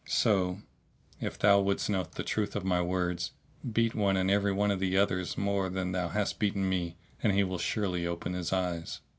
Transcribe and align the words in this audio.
So, 0.07 0.61
if 1.19 1.37
thou 1.37 1.61
wouldst 1.61 1.87
know 1.87 2.01
the 2.03 2.23
truth 2.23 2.55
of 2.55 2.65
my 2.65 2.81
words, 2.81 3.33
beat 3.71 3.93
one 3.93 4.17
and 4.17 4.31
every 4.31 4.51
of 4.59 4.79
the 4.79 4.97
others 4.97 5.37
more 5.37 5.69
than 5.69 5.91
thou 5.91 6.07
hast 6.07 6.39
beaten 6.39 6.67
me, 6.67 6.97
and 7.21 7.33
he 7.33 7.43
will 7.43 7.59
surely 7.59 8.07
open 8.07 8.33
his 8.33 8.51
eyes." 8.51 9.01